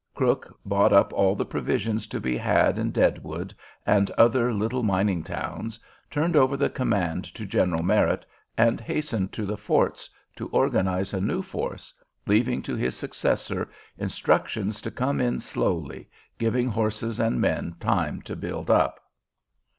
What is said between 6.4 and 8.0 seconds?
the command to General